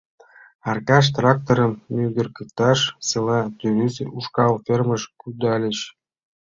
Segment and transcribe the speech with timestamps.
[0.69, 5.77] Аркаш тракторым мӱгырыкташ, села тӱрысӧ ушкал фермыш кудальыч.